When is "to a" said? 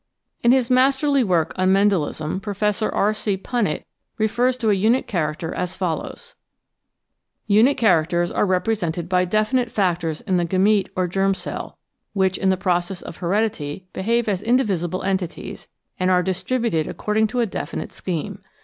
4.57-4.73, 17.27-17.45